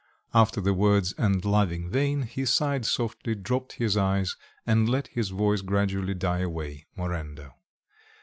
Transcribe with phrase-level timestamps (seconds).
[0.33, 4.35] After the words "and longing vain," he sighed softly, dropped his eyes
[4.65, 7.51] and let his voice gradually die away, morendo.